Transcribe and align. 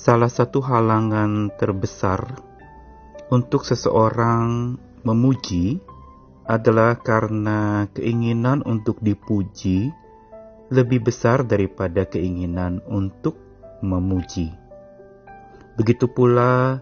Salah 0.00 0.32
satu 0.32 0.64
halangan 0.64 1.52
terbesar 1.60 2.40
untuk 3.28 3.68
seseorang 3.68 4.80
memuji 5.04 5.76
adalah 6.48 6.96
karena 6.96 7.84
keinginan 7.92 8.64
untuk 8.64 8.96
dipuji 9.04 9.92
lebih 10.72 11.04
besar 11.04 11.44
daripada 11.44 12.08
keinginan 12.08 12.80
untuk 12.88 13.36
memuji. 13.84 14.48
Begitu 15.76 16.08
pula, 16.08 16.80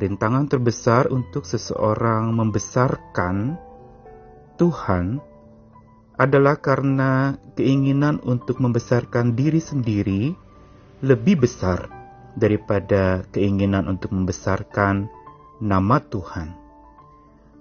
rintangan 0.00 0.48
terbesar 0.48 1.12
untuk 1.12 1.44
seseorang 1.44 2.32
membesarkan 2.32 3.60
Tuhan 4.56 5.20
adalah 6.16 6.56
karena 6.64 7.36
keinginan 7.60 8.24
untuk 8.24 8.56
membesarkan 8.56 9.36
diri 9.36 9.60
sendiri 9.60 10.32
lebih 11.04 11.44
besar 11.44 11.93
daripada 12.34 13.22
keinginan 13.30 13.86
untuk 13.86 14.10
membesarkan 14.14 15.06
nama 15.62 16.02
Tuhan. 16.02 16.54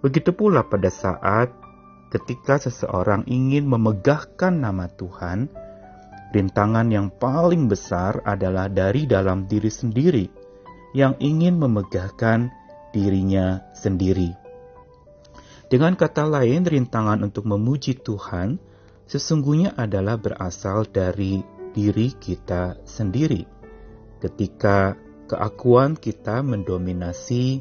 Begitu 0.04 0.36
pula 0.36 0.66
pada 0.68 0.92
saat 0.92 1.54
ketika 2.12 2.60
seseorang 2.62 3.26
ingin 3.26 3.66
memegahkan 3.66 4.54
nama 4.54 4.86
Tuhan, 4.92 5.50
rintangan 6.34 6.90
yang 6.90 7.08
paling 7.14 7.70
besar 7.70 8.22
adalah 8.26 8.68
dari 8.68 9.06
dalam 9.10 9.46
diri 9.48 9.72
sendiri 9.72 10.26
yang 10.94 11.18
ingin 11.18 11.58
memegahkan 11.58 12.54
dirinya 12.94 13.66
sendiri. 13.74 14.38
Dengan 15.74 15.98
kata 15.98 16.30
lain, 16.30 16.70
rintangan 16.70 17.26
untuk 17.26 17.50
memuji 17.50 17.98
Tuhan 17.98 18.62
sesungguhnya 19.10 19.74
adalah 19.74 20.22
berasal 20.22 20.86
dari 20.86 21.42
diri 21.74 22.14
kita 22.14 22.78
sendiri. 22.86 23.63
Ketika 24.24 24.96
keakuan 25.28 26.00
kita 26.00 26.40
mendominasi, 26.40 27.60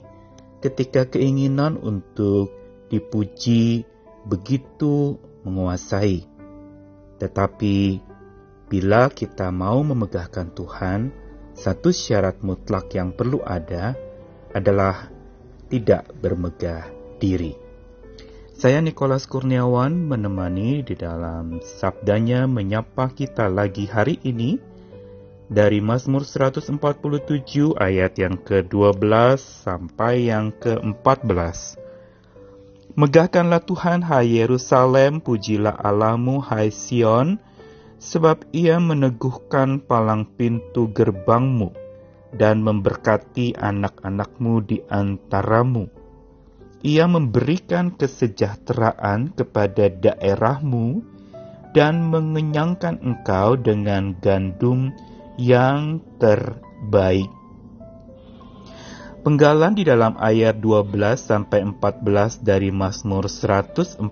ketika 0.62 1.10
keinginan 1.10 1.74
untuk 1.74 2.54
dipuji 2.86 3.82
begitu 4.22 5.18
menguasai. 5.42 6.22
Tetapi 7.18 7.76
bila 8.70 9.10
kita 9.10 9.50
mau 9.50 9.82
memegahkan 9.82 10.54
Tuhan, 10.54 11.10
satu 11.58 11.90
syarat 11.90 12.40
mutlak 12.46 12.94
yang 12.94 13.10
perlu 13.10 13.42
ada 13.42 13.98
adalah 14.54 15.10
tidak 15.66 16.14
bermegah 16.22 16.86
diri. 17.18 17.58
Saya 18.52 18.78
Nikolas 18.78 19.26
Kurniawan 19.26 20.06
menemani 20.06 20.86
di 20.86 20.94
dalam 20.94 21.58
sabdanya 21.58 22.46
menyapa 22.46 23.10
kita 23.10 23.50
lagi 23.50 23.90
hari 23.90 24.22
ini 24.22 24.60
dari 25.52 25.84
Mazmur 25.84 26.24
147 26.24 27.76
ayat 27.76 28.16
yang 28.16 28.40
ke-12 28.40 29.36
sampai 29.36 30.32
yang 30.32 30.48
ke-14. 30.56 31.76
Megahkanlah 32.96 33.60
Tuhan 33.60 34.00
hai 34.08 34.40
Yerusalem, 34.40 35.20
pujilah 35.20 35.76
Allahmu 35.76 36.40
hai 36.40 36.72
Sion, 36.72 37.36
sebab 38.00 38.48
ia 38.56 38.80
meneguhkan 38.80 39.84
palang 39.84 40.24
pintu 40.24 40.88
gerbangmu 40.90 41.76
dan 42.32 42.64
memberkati 42.64 43.54
anak-anakmu 43.60 44.54
di 44.64 44.80
antaramu 44.88 46.02
ia 46.82 47.06
memberikan 47.06 47.94
kesejahteraan 47.94 49.38
kepada 49.38 49.86
daerahmu 49.86 50.98
dan 51.72 52.10
mengenyangkan 52.10 52.98
engkau 53.00 53.54
dengan 53.54 54.18
gandum 54.18 54.90
yang 55.40 56.00
terbaik. 56.20 57.28
Penggalan 59.22 59.78
di 59.78 59.86
dalam 59.86 60.18
ayat 60.18 60.58
12 60.58 61.14
sampai 61.14 61.62
14 61.62 62.42
dari 62.42 62.74
Mazmur 62.74 63.30
147 63.30 64.02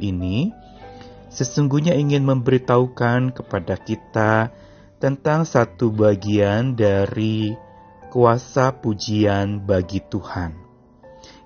ini 0.00 0.48
sesungguhnya 1.28 1.92
ingin 1.94 2.24
memberitahukan 2.24 3.36
kepada 3.36 3.76
kita 3.76 4.50
tentang 4.96 5.44
satu 5.44 5.92
bagian 5.92 6.72
dari 6.72 7.52
kuasa 8.08 8.72
pujian 8.72 9.62
bagi 9.68 10.00
Tuhan 10.00 10.70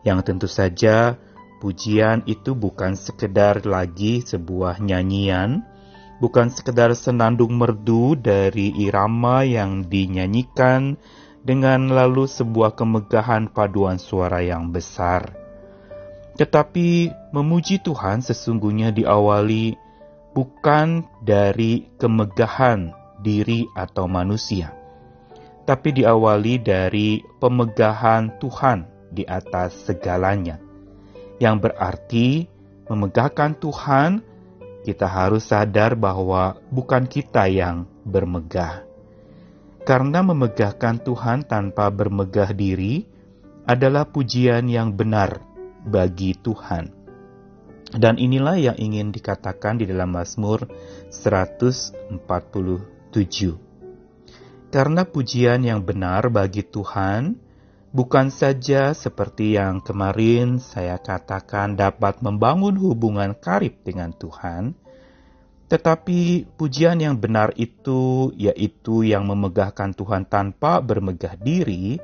yang 0.04 0.20
tentu 0.22 0.46
saja 0.46 1.18
pujian 1.58 2.28
itu 2.28 2.52
bukan 2.52 2.92
sekedar 2.92 3.64
lagi 3.64 4.20
sebuah 4.20 4.84
nyanyian, 4.84 5.64
bukan 6.22 6.50
sekedar 6.50 6.94
senandung 6.94 7.58
merdu 7.58 8.14
dari 8.14 8.70
irama 8.78 9.42
yang 9.42 9.86
dinyanyikan 9.86 10.98
dengan 11.44 11.92
lalu 11.92 12.24
sebuah 12.24 12.72
kemegahan 12.72 13.52
paduan 13.52 14.00
suara 14.00 14.40
yang 14.40 14.72
besar. 14.72 15.34
Tetapi 16.34 17.12
memuji 17.30 17.78
Tuhan 17.78 18.24
sesungguhnya 18.24 18.90
diawali 18.90 19.78
bukan 20.34 21.06
dari 21.22 21.86
kemegahan 21.94 22.90
diri 23.22 23.70
atau 23.78 24.10
manusia, 24.10 24.74
tapi 25.62 25.94
diawali 25.94 26.58
dari 26.58 27.22
pemegahan 27.38 28.42
Tuhan 28.42 29.10
di 29.14 29.22
atas 29.22 29.86
segalanya. 29.86 30.58
Yang 31.38 31.56
berarti 31.70 32.28
memegahkan 32.90 33.62
Tuhan, 33.62 34.10
kita 34.84 35.08
harus 35.08 35.48
sadar 35.48 35.96
bahwa 35.96 36.60
bukan 36.68 37.08
kita 37.08 37.48
yang 37.48 37.88
bermegah. 38.04 38.84
Karena 39.84 40.20
memegahkan 40.20 41.00
Tuhan 41.00 41.48
tanpa 41.48 41.88
bermegah 41.88 42.52
diri 42.52 43.08
adalah 43.64 44.04
pujian 44.04 44.68
yang 44.68 44.92
benar 44.92 45.40
bagi 45.84 46.36
Tuhan. 46.36 46.92
Dan 47.94 48.20
inilah 48.20 48.60
yang 48.60 48.76
ingin 48.76 49.08
dikatakan 49.12 49.80
di 49.80 49.88
dalam 49.88 50.12
Mazmur 50.12 50.68
147. 51.08 52.04
Karena 54.72 55.02
pujian 55.06 55.62
yang 55.62 55.80
benar 55.86 56.28
bagi 56.32 56.66
Tuhan 56.66 57.43
bukan 57.94 58.34
saja 58.34 58.90
seperti 58.90 59.54
yang 59.54 59.78
kemarin 59.78 60.58
saya 60.58 60.98
katakan 60.98 61.78
dapat 61.78 62.18
membangun 62.26 62.74
hubungan 62.74 63.38
karib 63.38 63.78
dengan 63.86 64.10
Tuhan, 64.10 64.74
tetapi 65.70 66.50
pujian 66.58 66.98
yang 66.98 67.16
benar 67.16 67.54
itu, 67.54 68.34
yaitu 68.34 69.06
yang 69.06 69.30
memegahkan 69.30 69.94
Tuhan 69.94 70.26
tanpa 70.26 70.82
bermegah 70.82 71.38
diri, 71.38 72.02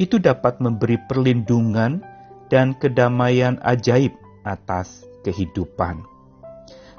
itu 0.00 0.16
dapat 0.16 0.58
memberi 0.64 0.96
perlindungan 1.04 2.00
dan 2.48 2.72
kedamaian 2.74 3.60
ajaib 3.62 4.16
atas 4.42 5.04
kehidupan. 5.22 6.02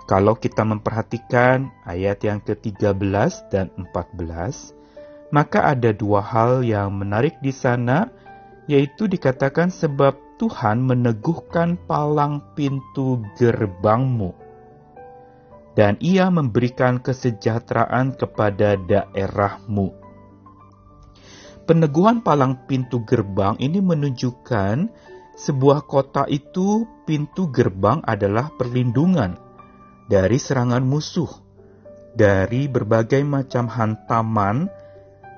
Kalau 0.06 0.38
kita 0.38 0.62
memperhatikan 0.62 1.74
ayat 1.88 2.22
yang 2.22 2.40
ke-13 2.44 3.50
dan 3.50 3.74
14, 3.76 4.81
maka 5.32 5.72
ada 5.72 5.96
dua 5.96 6.20
hal 6.20 6.62
yang 6.62 6.92
menarik 6.96 7.40
di 7.40 7.56
sana, 7.56 8.12
yaitu 8.68 9.08
dikatakan 9.08 9.72
sebab 9.72 10.16
Tuhan 10.38 10.84
meneguhkan 10.84 11.80
palang 11.88 12.44
pintu 12.54 13.24
gerbangmu. 13.40 14.36
Dan 15.72 15.96
ia 16.04 16.28
memberikan 16.28 17.00
kesejahteraan 17.00 18.20
kepada 18.20 18.76
daerahmu. 18.76 19.96
Peneguhan 21.64 22.20
palang 22.20 22.68
pintu 22.68 23.00
gerbang 23.08 23.56
ini 23.56 23.80
menunjukkan 23.80 24.92
sebuah 25.40 25.88
kota 25.88 26.28
itu 26.28 26.84
pintu 27.08 27.48
gerbang 27.48 28.04
adalah 28.04 28.52
perlindungan 28.60 29.40
dari 30.12 30.36
serangan 30.36 30.84
musuh, 30.84 31.32
dari 32.12 32.68
berbagai 32.68 33.24
macam 33.24 33.72
hantaman 33.72 34.68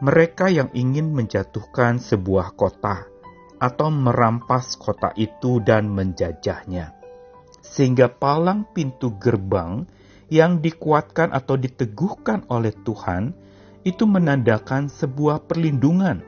mereka 0.03 0.51
yang 0.51 0.67
ingin 0.75 1.15
menjatuhkan 1.15 1.95
sebuah 1.95 2.59
kota 2.59 3.07
atau 3.55 3.87
merampas 3.87 4.75
kota 4.75 5.15
itu 5.15 5.63
dan 5.63 5.87
menjajahnya. 5.87 6.91
Sehingga 7.63 8.11
palang 8.11 8.67
pintu 8.75 9.15
gerbang 9.15 9.87
yang 10.27 10.59
dikuatkan 10.59 11.31
atau 11.31 11.55
diteguhkan 11.55 12.43
oleh 12.51 12.75
Tuhan 12.83 13.31
itu 13.87 14.03
menandakan 14.03 14.91
sebuah 14.91 15.47
perlindungan 15.47 16.19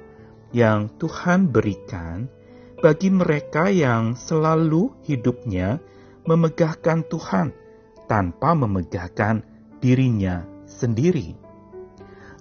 yang 0.56 0.88
Tuhan 0.96 1.52
berikan 1.52 2.32
bagi 2.80 3.12
mereka 3.12 3.68
yang 3.68 4.16
selalu 4.16 4.96
hidupnya 5.04 5.84
memegahkan 6.24 7.04
Tuhan 7.12 7.52
tanpa 8.08 8.56
memegahkan 8.56 9.44
dirinya 9.84 10.48
sendiri. 10.64 11.45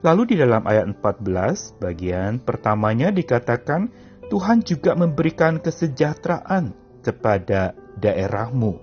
Lalu 0.04 0.36
di 0.36 0.36
dalam 0.36 0.68
ayat 0.68 1.00
14, 1.00 1.80
bagian 1.80 2.36
pertamanya 2.36 3.08
dikatakan 3.08 3.88
Tuhan 4.28 4.60
juga 4.60 4.92
memberikan 4.92 5.56
kesejahteraan 5.64 6.76
kepada 7.00 7.72
daerahmu. 7.96 8.76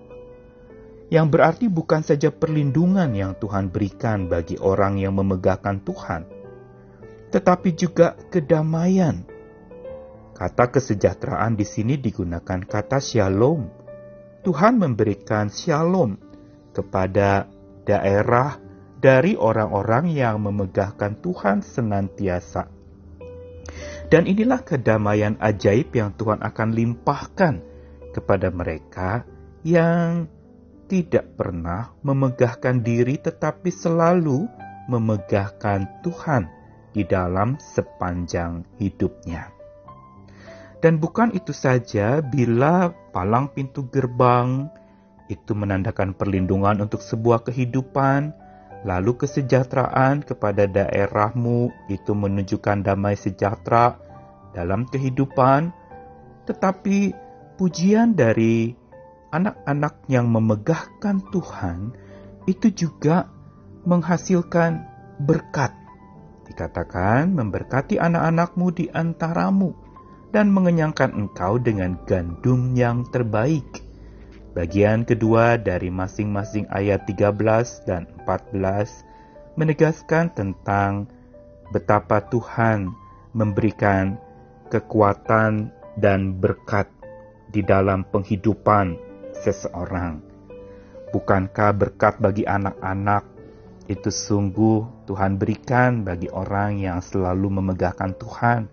Yang 1.14 1.28
berarti 1.30 1.66
bukan 1.70 2.02
saja 2.02 2.34
perlindungan 2.34 3.14
yang 3.14 3.38
Tuhan 3.38 3.70
berikan 3.70 4.26
bagi 4.34 4.58
orang 4.58 4.98
yang 4.98 5.14
memegahkan 5.14 5.86
Tuhan, 5.86 6.26
tetapi 7.30 7.70
juga 7.78 8.18
kedamaian. 8.34 9.22
Kata 10.34 10.74
kesejahteraan 10.74 11.54
di 11.54 11.70
sini 11.70 12.02
digunakan 12.02 12.66
kata 12.66 12.98
shalom. 12.98 13.70
Tuhan 14.42 14.82
memberikan 14.82 15.54
shalom 15.54 16.18
kepada 16.74 17.46
daerah 17.86 18.71
dari 19.02 19.34
orang-orang 19.34 20.14
yang 20.14 20.46
memegahkan 20.46 21.18
Tuhan 21.26 21.66
senantiasa. 21.66 22.70
Dan 24.14 24.30
inilah 24.30 24.62
kedamaian 24.62 25.40
ajaib 25.42 25.90
yang 25.98 26.14
Tuhan 26.14 26.46
akan 26.46 26.70
limpahkan 26.76 27.56
kepada 28.14 28.54
mereka 28.54 29.26
yang 29.66 30.30
tidak 30.92 31.40
pernah 31.40 31.96
memegahkan 32.04 32.84
diri 32.84 33.16
tetapi 33.16 33.72
selalu 33.72 34.46
memegahkan 34.92 36.04
Tuhan 36.04 36.52
di 36.92 37.08
dalam 37.08 37.56
sepanjang 37.56 38.68
hidupnya. 38.76 39.48
Dan 40.84 41.00
bukan 41.00 41.32
itu 41.32 41.56
saja 41.56 42.20
bila 42.20 42.92
palang 43.16 43.48
pintu 43.56 43.88
gerbang 43.88 44.68
itu 45.32 45.56
menandakan 45.56 46.12
perlindungan 46.12 46.84
untuk 46.84 47.00
sebuah 47.00 47.48
kehidupan, 47.48 48.36
lalu 48.82 49.14
kesejahteraan 49.26 50.26
kepada 50.26 50.66
daerahmu 50.66 51.70
itu 51.90 52.12
menunjukkan 52.18 52.82
damai 52.82 53.14
sejahtera 53.14 53.98
dalam 54.58 54.90
kehidupan, 54.90 55.70
tetapi 56.50 57.14
pujian 57.62 58.18
dari 58.18 58.74
anak-anak 59.32 60.06
yang 60.10 60.28
memegahkan 60.28 61.22
Tuhan 61.30 61.94
itu 62.50 62.74
juga 62.74 63.30
menghasilkan 63.86 64.86
berkat. 65.22 65.72
Dikatakan 66.50 67.32
memberkati 67.32 68.02
anak-anakmu 68.02 68.68
di 68.76 68.86
antaramu 68.92 69.72
dan 70.36 70.52
mengenyangkan 70.52 71.16
engkau 71.16 71.62
dengan 71.62 71.96
gandum 72.04 72.76
yang 72.76 73.08
terbaik. 73.08 73.91
Bagian 74.52 75.08
kedua 75.08 75.56
dari 75.56 75.88
masing-masing 75.88 76.68
ayat 76.68 77.08
13 77.08 77.88
dan 77.88 78.04
14 78.28 79.56
menegaskan 79.56 80.28
tentang 80.36 81.08
betapa 81.72 82.20
Tuhan 82.28 82.92
memberikan 83.32 84.20
kekuatan 84.68 85.72
dan 85.96 86.36
berkat 86.36 86.92
di 87.48 87.64
dalam 87.64 88.04
penghidupan 88.12 89.00
seseorang. 89.32 90.20
Bukankah 91.16 91.72
berkat 91.72 92.20
bagi 92.20 92.44
anak-anak 92.44 93.24
itu 93.88 94.12
sungguh 94.12 95.08
Tuhan 95.08 95.40
berikan 95.40 96.04
bagi 96.04 96.28
orang 96.28 96.76
yang 96.76 97.00
selalu 97.00 97.56
memegahkan 97.56 98.20
Tuhan? 98.20 98.68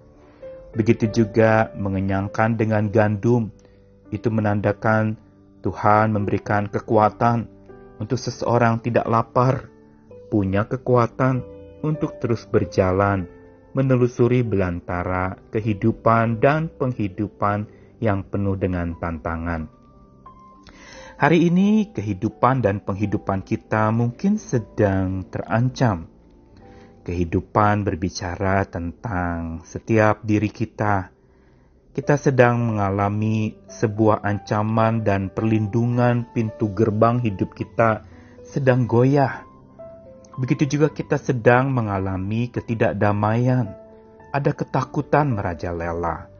Begitu 0.74 1.22
juga 1.22 1.70
mengenyangkan 1.78 2.58
dengan 2.58 2.90
gandum, 2.90 3.54
itu 4.10 4.26
menandakan 4.26 5.27
Tuhan 5.68 6.16
memberikan 6.16 6.64
kekuatan 6.64 7.44
untuk 8.00 8.16
seseorang 8.16 8.80
tidak 8.80 9.04
lapar, 9.04 9.68
punya 10.32 10.64
kekuatan 10.64 11.44
untuk 11.84 12.16
terus 12.24 12.48
berjalan, 12.48 13.28
menelusuri 13.76 14.40
belantara 14.40 15.36
kehidupan 15.52 16.40
dan 16.40 16.72
penghidupan 16.72 17.68
yang 18.00 18.24
penuh 18.24 18.56
dengan 18.56 18.96
tantangan. 18.96 19.68
Hari 21.20 21.52
ini 21.52 21.92
kehidupan 21.92 22.64
dan 22.64 22.80
penghidupan 22.80 23.44
kita 23.44 23.92
mungkin 23.92 24.40
sedang 24.40 25.28
terancam. 25.28 26.08
Kehidupan 27.04 27.84
berbicara 27.84 28.64
tentang 28.64 29.60
setiap 29.68 30.24
diri 30.24 30.48
kita. 30.48 31.12
Kita 31.98 32.14
sedang 32.14 32.62
mengalami 32.62 33.58
sebuah 33.66 34.22
ancaman 34.22 35.02
dan 35.02 35.34
perlindungan 35.34 36.30
pintu 36.30 36.70
gerbang 36.70 37.18
hidup 37.18 37.58
kita 37.58 38.06
sedang 38.46 38.86
goyah. 38.86 39.42
Begitu 40.38 40.78
juga 40.78 40.94
kita 40.94 41.18
sedang 41.18 41.74
mengalami 41.74 42.54
ketidakdamaian. 42.54 43.74
Ada 44.30 44.54
ketakutan 44.54 45.34
merajalela. 45.34 46.30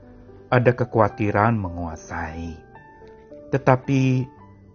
Ada 0.47 0.79
kekhawatiran 0.79 1.59
menguasai. 1.59 2.55
Tetapi 3.51 4.03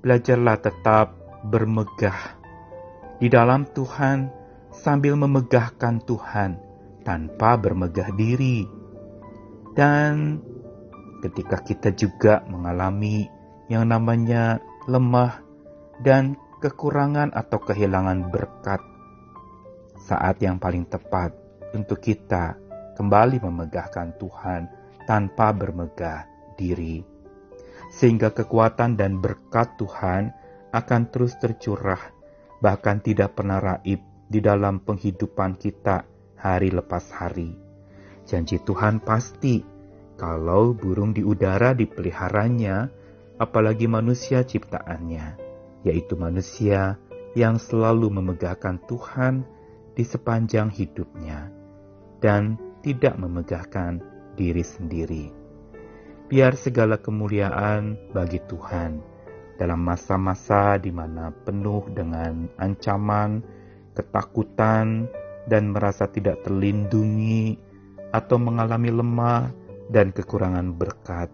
belajarlah 0.04 0.58
tetap 0.60 1.16
bermegah 1.48 2.36
di 3.24 3.32
dalam 3.32 3.72
Tuhan 3.72 4.28
sambil 4.76 5.16
memegahkan 5.16 6.04
Tuhan 6.04 6.60
tanpa 7.08 7.56
bermegah 7.56 8.12
diri. 8.20 8.68
Dan 9.72 10.44
ketika 11.24 11.64
kita 11.64 11.96
juga 11.96 12.44
mengalami 12.52 13.32
yang 13.72 13.88
namanya 13.88 14.60
lemah 14.92 15.40
dan 16.04 16.36
kekurangan 16.60 17.32
atau 17.32 17.64
kehilangan 17.64 18.28
berkat, 18.28 18.84
saat 20.04 20.44
yang 20.44 20.60
paling 20.60 20.84
tepat 20.84 21.32
untuk 21.72 22.04
kita 22.04 22.60
kembali 23.00 23.40
memegahkan 23.40 24.20
Tuhan 24.20 24.68
tanpa 25.08 25.56
bermegah 25.56 26.28
diri 26.60 27.14
sehingga 27.94 28.34
kekuatan 28.34 28.98
dan 28.98 29.22
berkat 29.22 29.78
Tuhan 29.78 30.34
akan 30.74 31.02
terus 31.14 31.38
tercurah, 31.38 32.02
bahkan 32.58 32.98
tidak 32.98 33.38
pernah 33.38 33.62
raib 33.62 34.02
di 34.26 34.42
dalam 34.42 34.82
penghidupan 34.82 35.62
kita 35.62 36.02
hari 36.42 36.74
lepas 36.74 37.14
hari. 37.14 37.54
Janji 38.26 38.58
Tuhan 38.66 38.98
pasti, 39.06 39.62
kalau 40.14 40.78
burung 40.78 41.12
di 41.12 41.26
udara 41.26 41.74
dipeliharanya, 41.74 42.90
apalagi 43.42 43.90
manusia 43.90 44.46
ciptaannya, 44.46 45.38
yaitu 45.82 46.14
manusia 46.14 47.02
yang 47.34 47.58
selalu 47.58 48.14
memegahkan 48.14 48.78
Tuhan 48.86 49.42
di 49.98 50.06
sepanjang 50.06 50.70
hidupnya 50.70 51.50
dan 52.22 52.58
tidak 52.86 53.18
memegahkan 53.18 54.02
diri 54.38 54.62
sendiri. 54.62 55.26
Biar 56.30 56.58
segala 56.58 56.98
kemuliaan 56.98 58.14
bagi 58.14 58.42
Tuhan 58.46 59.02
dalam 59.58 59.82
masa-masa 59.82 60.78
di 60.82 60.90
mana 60.90 61.30
penuh 61.30 61.86
dengan 61.94 62.50
ancaman, 62.58 63.42
ketakutan, 63.94 65.10
dan 65.46 65.76
merasa 65.76 66.08
tidak 66.08 66.42
terlindungi 66.48 67.60
atau 68.14 68.38
mengalami 68.40 68.90
lemah 68.94 69.63
dan 69.90 70.16
kekurangan 70.16 70.76
berkat. 70.76 71.32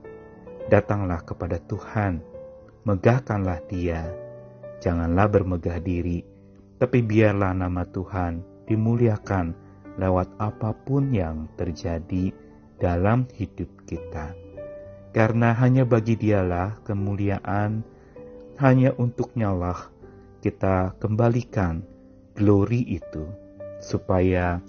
Datanglah 0.70 1.26
kepada 1.26 1.58
Tuhan, 1.66 2.22
megahkanlah 2.86 3.62
Dia. 3.70 4.06
Janganlah 4.80 5.28
bermegah 5.28 5.82
diri, 5.84 6.24
tapi 6.80 7.04
biarlah 7.04 7.52
nama 7.52 7.84
Tuhan 7.84 8.66
dimuliakan 8.70 9.52
lewat 10.00 10.40
apa 10.40 10.72
pun 10.72 11.12
yang 11.12 11.52
terjadi 11.60 12.32
dalam 12.80 13.28
hidup 13.36 13.68
kita 13.84 14.32
karena 15.10 15.58
hanya 15.58 15.90
bagi 15.90 16.14
dialah 16.14 16.86
kemuliaan, 16.86 17.82
hanya 18.62 18.94
untuknya 18.98 19.50
lah 19.50 19.90
kita 20.40 20.94
kembalikan 21.02 21.82
glory 22.38 22.86
itu, 22.86 23.26
supaya 23.82 24.62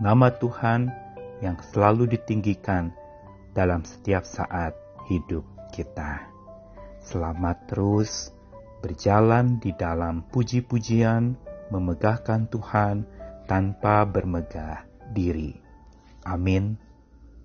nama 0.00 0.32
Tuhan 0.32 0.88
yang 1.44 1.60
selalu 1.60 2.16
ditinggikan 2.16 2.88
dalam 3.52 3.84
setiap 3.84 4.24
saat 4.24 4.72
hidup 5.12 5.44
kita. 5.76 6.24
Selamat 7.04 7.68
terus 7.68 8.32
berjalan 8.80 9.60
di 9.60 9.76
dalam 9.76 10.24
puji-pujian, 10.32 11.36
memegahkan 11.68 12.48
Tuhan 12.48 13.04
tanpa 13.44 14.08
bermegah 14.08 14.88
diri. 15.12 15.52
Amin. 16.24 16.80